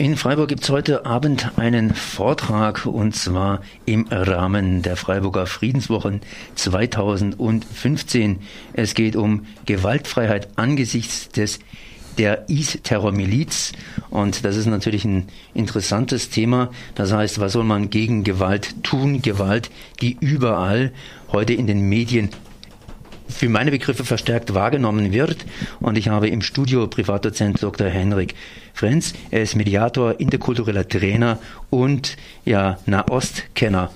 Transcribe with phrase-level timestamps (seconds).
[0.00, 6.20] In Freiburg gibt es heute Abend einen Vortrag und zwar im Rahmen der Freiburger Friedenswochen
[6.54, 8.38] 2015.
[8.74, 11.58] Es geht um Gewaltfreiheit angesichts des
[12.16, 13.72] der IS-Terrormiliz.
[14.08, 16.70] Und das ist natürlich ein interessantes Thema.
[16.94, 19.20] Das heißt, was soll man gegen Gewalt tun?
[19.20, 19.68] Gewalt,
[20.00, 20.92] die überall
[21.32, 22.30] heute in den Medien
[23.28, 25.44] für meine Begriffe verstärkt wahrgenommen wird.
[25.80, 27.88] Und ich habe im Studio Privatdozent Dr.
[27.88, 28.34] Henrik
[28.74, 29.12] Frenz.
[29.30, 31.38] Er ist Mediator, interkultureller Trainer
[31.70, 33.90] und ja, Nahostkenner.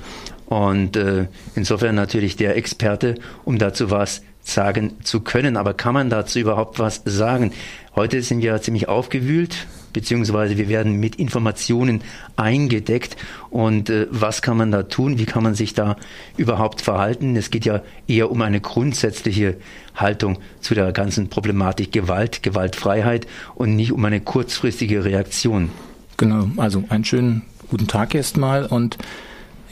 [0.47, 5.57] Und äh, insofern natürlich der Experte, um dazu was sagen zu können.
[5.57, 7.53] Aber kann man dazu überhaupt was sagen?
[7.95, 12.03] Heute sind wir ziemlich aufgewühlt, beziehungsweise wir werden mit Informationen
[12.37, 13.17] eingedeckt.
[13.51, 15.19] Und äh, was kann man da tun?
[15.19, 15.97] Wie kann man sich da
[16.37, 17.37] überhaupt verhalten?
[17.37, 19.57] Es geht ja eher um eine grundsätzliche
[19.95, 25.71] Haltung zu der ganzen Problematik Gewalt, Gewaltfreiheit und nicht um eine kurzfristige Reaktion.
[26.17, 28.99] Genau, also einen schönen guten Tag erstmal und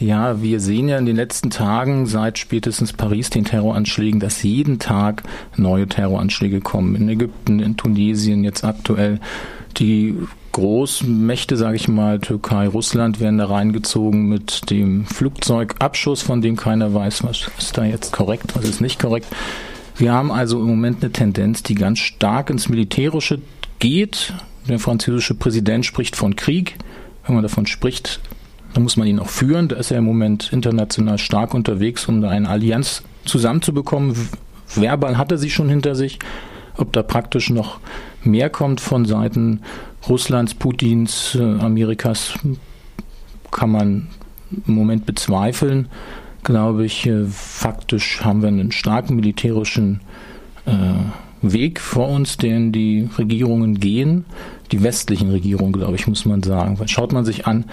[0.01, 4.79] ja, wir sehen ja in den letzten Tagen seit spätestens Paris den Terroranschlägen, dass jeden
[4.79, 5.23] Tag
[5.57, 6.97] neue Terroranschläge kommen.
[6.97, 9.21] In Ägypten, in Tunesien, jetzt aktuell.
[9.77, 10.17] Die
[10.53, 16.93] Großmächte, sage ich mal, Türkei, Russland, werden da reingezogen mit dem Flugzeugabschuss, von dem keiner
[16.95, 19.27] weiß, was ist da jetzt korrekt, was ist nicht korrekt.
[19.97, 23.43] Wir haben also im Moment eine Tendenz, die ganz stark ins Militärische
[23.79, 24.33] geht.
[24.67, 26.77] Der französische Präsident spricht von Krieg.
[27.27, 28.19] Wenn man davon spricht,
[28.73, 29.69] da muss man ihn auch führen.
[29.69, 34.17] Da ist er im Moment international stark unterwegs, um da eine Allianz zusammenzubekommen.
[34.75, 36.19] Verbal hat er sie schon hinter sich.
[36.77, 37.81] Ob da praktisch noch
[38.23, 39.61] mehr kommt von Seiten
[40.09, 42.35] Russlands, Putins, äh, Amerikas,
[43.51, 44.09] kann man
[44.67, 45.89] im Moment bezweifeln.
[46.43, 50.01] Glaube ich, äh, faktisch haben wir einen starken militärischen
[50.65, 50.73] äh,
[51.43, 54.27] Weg vor uns, den die Regierungen gehen,
[54.73, 56.79] die westlichen Regierungen, glaube ich, muss man sagen.
[56.87, 57.65] Schaut man sich an,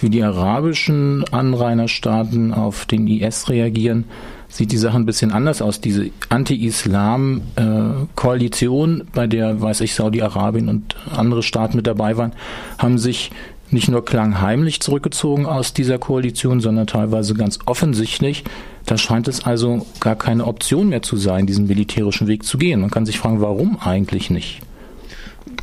[0.00, 4.04] wie die arabischen Anrainerstaaten auf den IS reagieren,
[4.48, 5.80] sieht die Sache ein bisschen anders aus.
[5.80, 12.32] Diese Anti-Islam-Koalition, bei der, weiß ich, Saudi-Arabien und andere Staaten mit dabei waren,
[12.78, 13.30] haben sich
[13.70, 18.44] nicht nur klangheimlich zurückgezogen aus dieser Koalition, sondern teilweise ganz offensichtlich.
[18.84, 22.80] Da scheint es also gar keine Option mehr zu sein, diesen militärischen Weg zu gehen.
[22.80, 24.60] Man kann sich fragen, warum eigentlich nicht?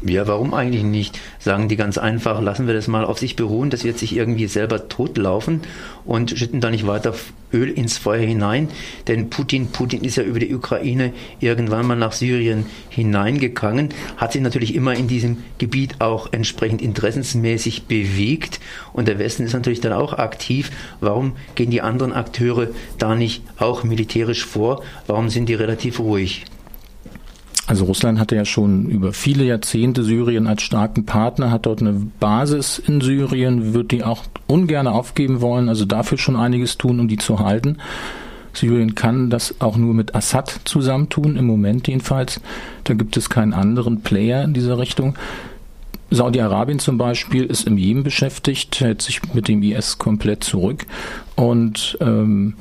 [0.06, 1.18] Ja, warum eigentlich nicht?
[1.40, 4.48] Sagen die ganz einfach, lassen wir das mal auf sich beruhen, das wird sich irgendwie
[4.48, 5.62] selber totlaufen
[6.04, 7.14] und schütten da nicht weiter
[7.54, 8.68] Öl ins Feuer hinein.
[9.08, 14.42] Denn Putin, Putin ist ja über die Ukraine irgendwann mal nach Syrien hineingegangen, hat sich
[14.42, 18.60] natürlich immer in diesem Gebiet auch entsprechend interessensmäßig bewegt
[18.92, 20.70] und der Westen ist natürlich dann auch aktiv.
[21.00, 24.84] Warum gehen die anderen Akteure da nicht auch militärisch vor?
[25.08, 26.44] Warum sind die relativ ruhig?
[27.74, 31.94] Also Russland hatte ja schon über viele Jahrzehnte Syrien als starken Partner, hat dort eine
[32.20, 37.08] Basis in Syrien, wird die auch ungern aufgeben wollen, also dafür schon einiges tun, um
[37.08, 37.78] die zu halten.
[38.54, 42.42] Syrien kann das auch nur mit Assad zusammentun, im Moment jedenfalls.
[42.84, 45.16] Da gibt es keinen anderen Player in dieser Richtung.
[46.12, 50.86] Saudi-Arabien zum Beispiel ist im Jemen beschäftigt, hält sich mit dem IS komplett zurück.
[51.36, 52.54] Und ähm,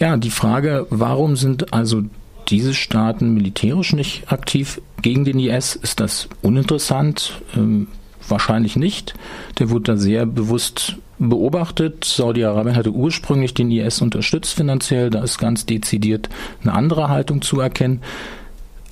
[0.00, 2.02] ja, die Frage, warum sind also
[2.48, 5.76] diese Staaten militärisch nicht aktiv gegen den IS?
[5.76, 7.40] Ist das uninteressant?
[7.56, 7.88] Ähm,
[8.28, 9.14] wahrscheinlich nicht.
[9.58, 12.04] Der wurde da sehr bewusst beobachtet.
[12.04, 15.10] Saudi-Arabien hatte ursprünglich den IS unterstützt finanziell.
[15.10, 16.28] Da ist ganz dezidiert
[16.62, 18.02] eine andere Haltung zu erkennen.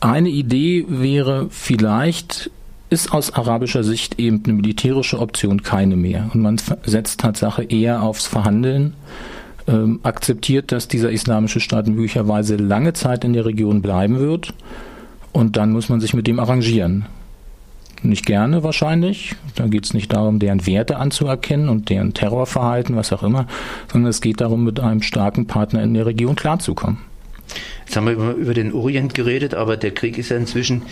[0.00, 2.50] Eine Idee wäre vielleicht,
[2.90, 6.30] ist aus arabischer Sicht eben eine militärische Option keine mehr.
[6.32, 8.94] Und man setzt Tatsache eher aufs Verhandeln
[9.66, 14.54] ähm, akzeptiert, dass dieser islamische Staat möglicherweise lange Zeit in der Region bleiben wird.
[15.32, 17.06] Und dann muss man sich mit dem arrangieren.
[18.02, 19.34] Nicht gerne wahrscheinlich.
[19.54, 23.46] Da geht es nicht darum, deren Werte anzuerkennen und deren Terrorverhalten, was auch immer,
[23.90, 26.98] sondern es geht darum, mit einem starken Partner in der Region klarzukommen.
[27.86, 30.82] Jetzt haben wir über, über den Orient geredet, aber der Krieg ist ja inzwischen,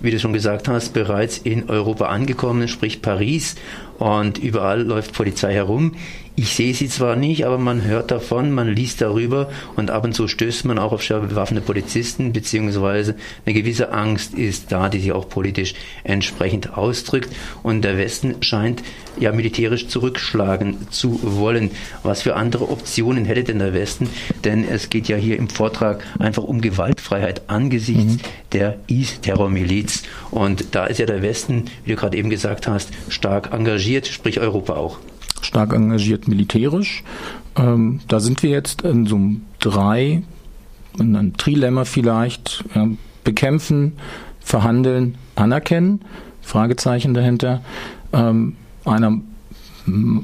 [0.00, 3.56] wie du schon gesagt hast, bereits in Europa angekommen, sprich Paris.
[3.98, 5.92] Und überall läuft Polizei herum.
[6.40, 10.12] Ich sehe sie zwar nicht, aber man hört davon, man liest darüber und ab und
[10.12, 15.00] zu stößt man auch auf schwer bewaffnete Polizisten, beziehungsweise eine gewisse Angst ist da, die
[15.00, 15.74] sich auch politisch
[16.04, 17.34] entsprechend ausdrückt.
[17.64, 18.84] Und der Westen scheint
[19.18, 21.72] ja militärisch zurückschlagen zu wollen.
[22.04, 24.08] Was für andere Optionen hätte denn der Westen?
[24.44, 28.20] Denn es geht ja hier im Vortrag einfach um Gewaltfreiheit angesichts mhm.
[28.52, 30.02] Der IS-Terrormiliz.
[30.30, 34.40] Und da ist ja der Westen, wie du gerade eben gesagt hast, stark engagiert, sprich
[34.40, 34.98] Europa auch
[35.42, 37.04] stark engagiert militärisch.
[37.56, 40.22] Ähm, da sind wir jetzt in so einem drei,
[40.98, 42.88] in einem Trilemma vielleicht, ja,
[43.24, 43.94] bekämpfen,
[44.40, 46.00] verhandeln, anerkennen,
[46.42, 47.60] Fragezeichen dahinter.
[48.12, 49.20] Ähm, einer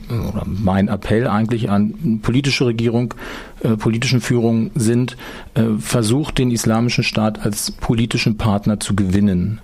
[0.08, 3.14] oder mein Appell eigentlich an politische Regierung,
[3.62, 5.16] äh, politischen Führung sind,
[5.54, 9.60] äh, versucht den islamischen Staat als politischen Partner zu gewinnen.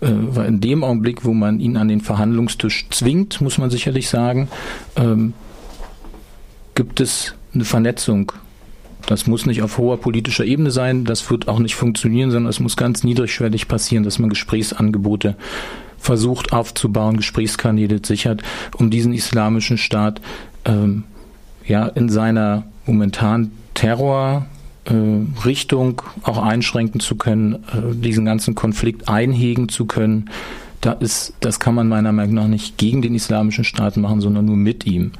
[0.00, 4.08] Äh, weil in dem Augenblick, wo man ihn an den Verhandlungstisch zwingt, muss man sicherlich
[4.08, 4.48] sagen,
[4.96, 5.32] ähm,
[6.74, 8.32] gibt es eine Vernetzung
[9.06, 12.60] das muss nicht auf hoher politischer Ebene sein, das wird auch nicht funktionieren, sondern es
[12.60, 15.36] muss ganz niedrigschwellig passieren, dass man Gesprächsangebote
[15.98, 18.42] versucht aufzubauen, Gesprächskanäle sichert,
[18.76, 20.20] um diesen islamischen Staat
[20.64, 21.04] ähm,
[21.66, 24.46] ja in seiner momentan Terror
[24.84, 24.92] äh,
[25.44, 30.30] Richtung auch einschränken zu können, äh, diesen ganzen Konflikt einhegen zu können.
[30.80, 34.44] Da ist, das kann man meiner Meinung nach nicht gegen den islamischen Staat machen, sondern
[34.44, 35.12] nur mit ihm.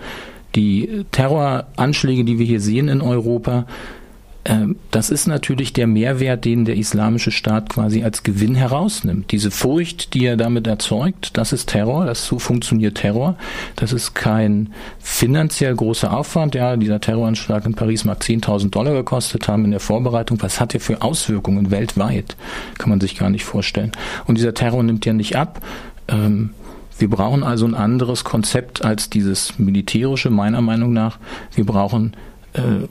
[0.54, 3.66] Die Terroranschläge, die wir hier sehen in Europa,
[4.92, 9.32] das ist natürlich der Mehrwert, den der islamische Staat quasi als Gewinn herausnimmt.
[9.32, 13.36] Diese Furcht, die er damit erzeugt, das ist Terror, das so funktioniert Terror.
[13.74, 16.54] Das ist kein finanziell großer Aufwand.
[16.54, 20.40] Ja, dieser Terroranschlag in Paris mag 10.000 Dollar gekostet haben in der Vorbereitung.
[20.42, 22.36] Was hat er für Auswirkungen weltweit?
[22.78, 23.92] Kann man sich gar nicht vorstellen.
[24.26, 25.60] Und dieser Terror nimmt ja nicht ab.
[26.06, 26.50] Ähm,
[26.98, 31.18] wir brauchen also ein anderes Konzept als dieses militärische, meiner Meinung nach.
[31.54, 32.12] Wir brauchen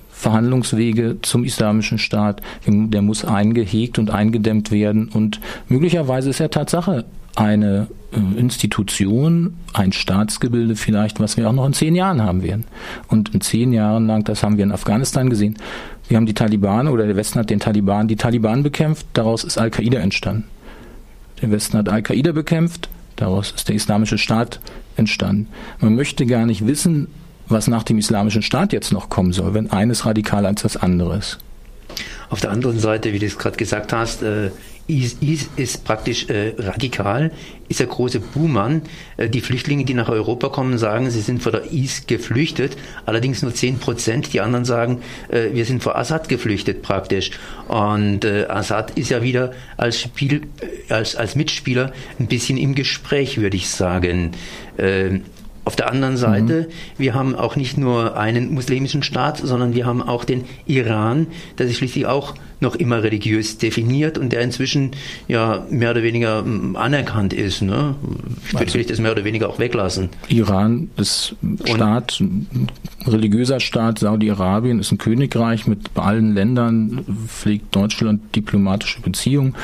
[0.09, 2.41] Verhandlungswege zum islamischen Staat.
[2.67, 5.09] Der muss eingehegt und eingedämmt werden.
[5.09, 11.65] Und möglicherweise ist er Tatsache eine äh, Institution, ein Staatsgebilde vielleicht, was wir auch noch
[11.65, 12.65] in zehn Jahren haben werden.
[13.09, 15.57] Und in zehn Jahren lang, das haben wir in Afghanistan gesehen,
[16.07, 19.57] wir haben die Taliban oder der Westen hat den Taliban die Taliban bekämpft, daraus ist
[19.57, 20.45] Al-Qaida entstanden.
[21.41, 24.59] Der Westen hat Al-Qaida bekämpft, Daraus ist der islamische Staat
[24.97, 25.47] entstanden.
[25.79, 27.07] Man möchte gar nicht wissen,
[27.47, 31.17] was nach dem islamischen Staat jetzt noch kommen soll, wenn eines radikaler als das andere
[31.17, 31.37] ist.
[32.29, 34.49] Auf der anderen Seite, wie du es gerade gesagt hast, äh,
[34.87, 37.31] Is, Is ist praktisch äh, radikal,
[37.69, 38.83] ist der große Buhmann.
[39.17, 42.77] Äh, die Flüchtlinge, die nach Europa kommen, sagen, sie sind vor der Is geflüchtet,
[43.07, 44.31] allerdings nur 10 Prozent.
[44.33, 47.31] Die anderen sagen, äh, wir sind vor Assad geflüchtet praktisch.
[47.67, 50.41] Und äh, Assad ist ja wieder als, Spiel,
[50.89, 54.33] äh, als, als Mitspieler ein bisschen im Gespräch, würde ich sagen.
[55.65, 56.73] Auf der anderen Seite, mhm.
[56.97, 61.27] wir haben auch nicht nur einen muslimischen Staat, sondern wir haben auch den Iran,
[61.57, 64.91] der sich schließlich auch noch immer religiös definiert und der inzwischen
[65.27, 67.61] ja mehr oder weniger mm, anerkannt ist.
[67.61, 67.95] Ne?
[68.45, 70.09] Ich würde also, das mehr oder weniger auch weglassen.
[70.29, 71.35] Iran ist
[71.65, 72.23] Staat,
[73.05, 79.55] religiöser Staat, Saudi-Arabien ist ein Königreich mit allen Ländern, pflegt Deutschland diplomatische Beziehungen.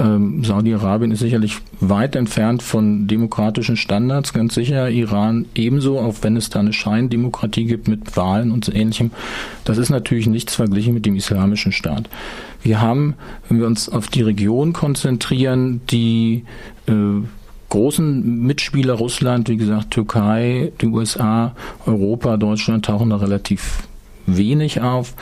[0.00, 4.90] Ähm, Saudi-Arabien ist sicherlich weit entfernt von demokratischen Standards, ganz sicher.
[4.90, 9.10] Iran ebenso, auch wenn es da eine Scheindemokratie gibt mit Wahlen und so ähnlichem.
[9.64, 12.08] Das ist natürlich nichts verglichen mit dem islamischen Staat.
[12.62, 13.14] Wir haben,
[13.48, 16.44] wenn wir uns auf die Region konzentrieren, die
[16.86, 16.92] äh,
[17.68, 21.54] großen Mitspieler Russland, wie gesagt Türkei, die USA,
[21.86, 23.88] Europa, Deutschland tauchen da relativ
[24.36, 25.14] wenig auf.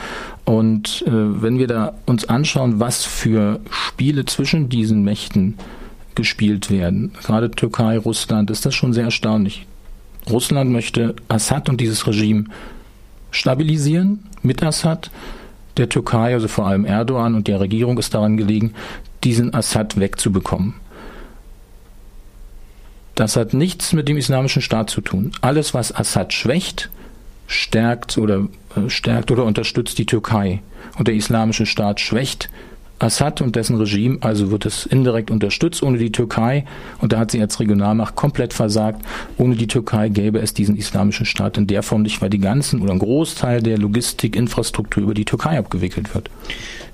[0.45, 5.57] Und äh, wenn wir da uns anschauen, was für Spiele zwischen diesen Mächten
[6.15, 9.65] gespielt werden, gerade Türkei, Russland, ist das schon sehr erstaunlich.
[10.29, 12.45] Russland möchte Assad und dieses Regime
[13.31, 15.11] stabilisieren mit Assad.
[15.77, 18.73] Der Türkei, also vor allem Erdogan und der Regierung ist daran gelegen,
[19.23, 20.73] diesen Assad wegzubekommen.
[23.15, 25.31] Das hat nichts mit dem islamischen Staat zu tun.
[25.41, 26.89] Alles, was Assad schwächt,
[27.47, 30.61] stärkt oder äh, stärkt oder unterstützt die Türkei.
[30.97, 32.49] Und der islamische Staat schwächt
[32.99, 36.65] Assad und dessen Regime, also wird es indirekt unterstützt ohne die Türkei.
[36.99, 39.03] Und da hat sie als Regionalmacht komplett versagt.
[39.37, 42.81] Ohne die Türkei gäbe es diesen islamischen Staat in der Form nicht, weil die ganzen
[42.81, 46.29] oder ein Großteil der Logistikinfrastruktur über die Türkei abgewickelt wird.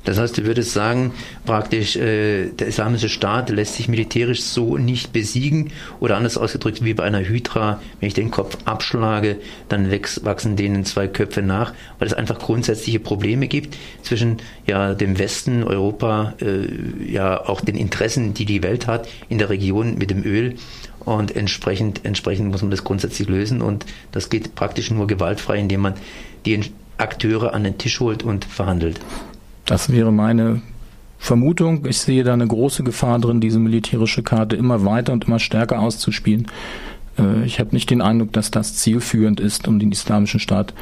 [0.06, 1.14] Das heißt, du würdest sagen,
[1.46, 6.94] praktisch äh, der islamische Staat lässt sich militärisch so nicht besiegen oder anders ausgedrückt wie
[6.94, 9.38] bei einer Hydra, wenn ich den Kopf abschlage,
[9.70, 9.90] dann
[10.24, 15.64] wachsen denen zwei Köpfe nach, weil es einfach grundsätzliche Probleme gibt zwischen ja dem Westen,
[15.64, 20.24] Europa, äh, ja auch den Interessen, die die Welt hat in der Region mit dem
[20.24, 20.56] Öl
[21.06, 25.82] und entsprechend entsprechend muss man das grundsätzlich lösen und das geht praktisch nur gewaltfrei, indem
[25.82, 25.94] man
[26.46, 26.60] die
[26.98, 29.00] Akteure an den Tisch holt und verhandelt.
[29.66, 30.62] Das wäre meine
[31.18, 31.86] Vermutung.
[31.86, 35.80] Ich sehe da eine große Gefahr drin, diese militärische Karte immer weiter und immer stärker
[35.80, 36.48] auszuspielen.
[37.18, 40.74] Äh, ich habe nicht den Eindruck, dass das zielführend ist, um den islamischen Staat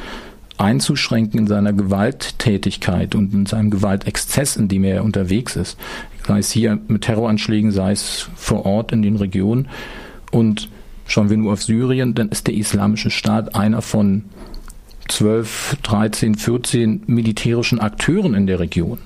[0.58, 5.78] einzuschränken in seiner Gewalttätigkeit und in seinem Gewaltexzess, in dem er unterwegs ist.
[6.26, 9.68] Sei es hier mit Terroranschlägen, sei es vor Ort in den Regionen.
[10.30, 10.68] Und
[11.06, 14.24] schauen wir nur auf Syrien, dann ist der islamische Staat einer von
[15.08, 18.98] 12, 13, 14 militärischen Akteuren in der Region.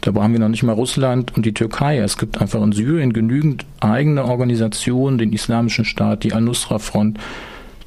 [0.00, 1.98] Da brauchen wir noch nicht mal Russland und die Türkei.
[1.98, 7.18] Es gibt einfach in Syrien genügend eigene Organisationen, den Islamischen Staat, die Al-Nusra-Front,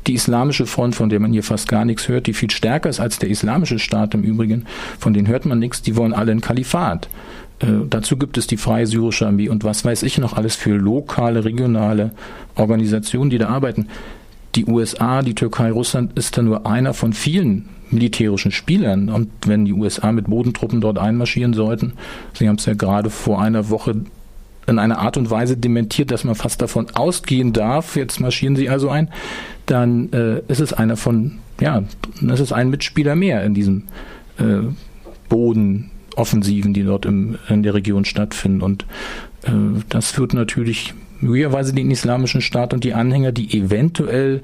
[0.08, 3.00] die Islamische Front, von der man hier fast gar nichts hört, die viel stärker ist
[3.00, 4.66] als der Islamische Staat im Übrigen,
[5.00, 7.10] von denen hört man nichts, die wollen alle ein Kalifat.
[7.60, 10.76] Äh, dazu gibt es die Freie Syrische Armee und was weiß ich noch alles für
[10.76, 12.12] lokale, regionale
[12.56, 13.88] Organisationen, die da arbeiten.
[14.56, 19.10] Die USA, die Türkei, Russland ist da nur einer von vielen militärischen Spielern.
[19.10, 21.94] Und wenn die USA mit Bodentruppen dort einmarschieren sollten,
[22.34, 24.02] Sie haben es ja gerade vor einer Woche
[24.70, 28.70] in einer Art und Weise dementiert, dass man fast davon ausgehen darf, jetzt marschieren sie
[28.70, 29.10] also ein,
[29.70, 31.84] dann äh, ist es einer von, ja,
[32.22, 33.84] das ist ein Mitspieler mehr in diesem
[34.38, 34.62] äh,
[35.30, 38.62] Bodenoffensiven, die dort im, in der Region stattfinden.
[38.62, 38.86] Und
[39.44, 39.52] äh,
[39.90, 44.42] das führt natürlich möglicherweise den islamischen Staat und die Anhänger, die eventuell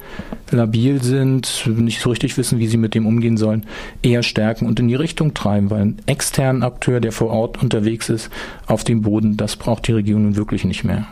[0.51, 3.65] labil sind, nicht so richtig wissen, wie sie mit dem umgehen sollen,
[4.01, 8.09] eher stärken und in die Richtung treiben, weil ein externer Akteur, der vor Ort unterwegs
[8.09, 8.29] ist,
[8.67, 11.07] auf dem Boden, das braucht die Region nun wirklich nicht mehr.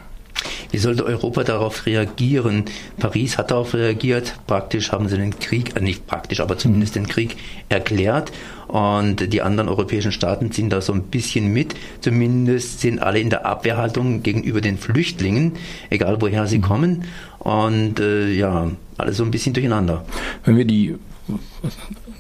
[0.71, 2.65] Wie sollte Europa darauf reagieren?
[2.97, 4.35] Paris hat darauf reagiert.
[4.47, 7.38] Praktisch haben sie den Krieg, äh nicht praktisch, aber zumindest den Krieg
[7.69, 8.31] erklärt.
[8.67, 11.75] Und die anderen europäischen Staaten ziehen da so ein bisschen mit.
[12.01, 15.53] Zumindest sind alle in der Abwehrhaltung gegenüber den Flüchtlingen,
[15.89, 16.63] egal woher sie mhm.
[16.63, 17.03] kommen.
[17.39, 20.05] Und äh, ja, alles so ein bisschen durcheinander.
[20.45, 20.95] Wenn wir die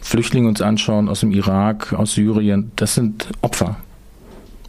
[0.01, 3.77] Flüchtlinge uns anschauen aus dem Irak, aus Syrien, das sind Opfer.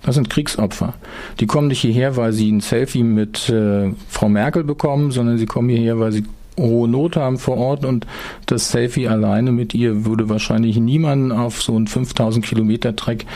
[0.05, 0.95] Das sind Kriegsopfer.
[1.41, 5.47] Die kommen nicht hierher, weil sie ein Selfie mit äh, Frau Merkel bekommen, sondern sie
[5.47, 6.25] kommen hierher, weil sie
[6.59, 8.07] hohe Not haben vor Ort und
[8.47, 13.27] das Selfie alleine mit ihr würde wahrscheinlich niemanden auf so einen 5000 Kilometer Trek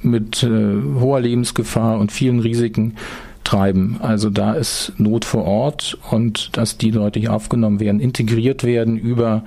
[0.00, 2.96] mit äh, hoher Lebensgefahr und vielen Risiken
[3.44, 3.96] treiben.
[4.00, 8.96] Also da ist Not vor Ort und dass die Leute hier aufgenommen werden, integriert werden
[8.96, 9.42] über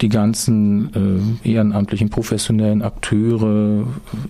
[0.00, 3.86] die ganzen äh, ehrenamtlichen, professionellen Akteure,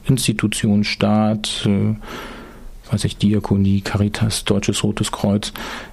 [0.07, 1.95] Institutionen, Staat, äh,
[2.93, 5.53] weiß ich, Diakonie, Caritas, Deutsches Rotes Kreuz.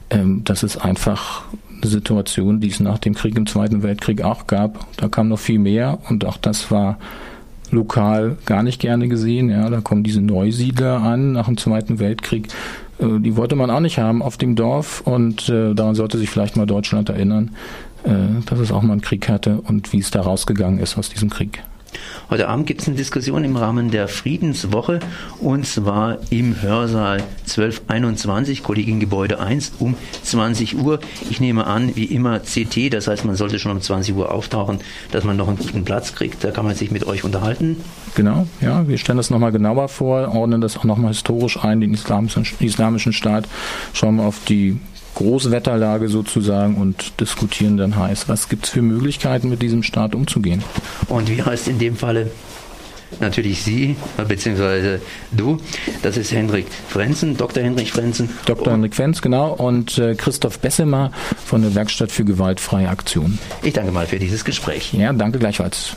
[0.09, 1.43] Ähm, das ist einfach
[1.81, 4.87] eine Situation, die es nach dem Krieg im Zweiten Weltkrieg auch gab.
[4.97, 6.97] Da kam noch viel mehr und auch das war
[7.71, 9.49] lokal gar nicht gerne gesehen.
[9.49, 12.47] Ja, da kommen diese Neusiedler an nach dem Zweiten Weltkrieg.
[12.99, 16.29] Äh, die wollte man auch nicht haben auf dem Dorf und äh, daran sollte sich
[16.29, 17.51] vielleicht mal Deutschland erinnern,
[18.03, 21.09] äh, dass es auch mal einen Krieg hatte und wie es da rausgegangen ist aus
[21.09, 21.63] diesem Krieg.
[22.29, 24.99] Heute Abend gibt es eine Diskussion im Rahmen der Friedenswoche
[25.39, 30.99] und zwar im Hörsaal 1221, Kollegin Gebäude 1 um 20 Uhr.
[31.29, 34.79] Ich nehme an, wie immer CT, das heißt, man sollte schon um 20 Uhr auftauchen,
[35.11, 36.43] dass man noch einen guten Platz kriegt.
[36.43, 37.77] Da kann man sich mit euch unterhalten.
[38.15, 41.93] Genau, ja, wir stellen das nochmal genauer vor, ordnen das auch nochmal historisch ein, den
[41.93, 43.47] islamischen, islamischen Staat,
[43.93, 44.79] schauen wir auf die
[45.15, 50.63] Großwetterlage sozusagen und diskutieren dann heiß, was gibt es für Möglichkeiten, mit diesem Staat umzugehen.
[51.07, 52.31] Und wie heißt in dem Falle
[53.19, 53.95] natürlich Sie,
[54.27, 55.01] beziehungsweise
[55.31, 55.57] du.
[56.01, 57.63] Das ist Hendrik Frenzen, Dr.
[57.63, 58.29] Hendrik Frenzen.
[58.45, 58.73] Dr.
[58.73, 59.53] Hendrik Frenz, genau.
[59.53, 61.11] Und äh, Christoph Bessemer
[61.45, 63.37] von der Werkstatt für gewaltfreie Aktion.
[63.61, 64.93] Ich danke mal für dieses Gespräch.
[64.93, 65.95] Ja, danke gleichfalls.